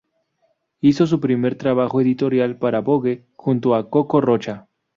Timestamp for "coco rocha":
3.91-4.65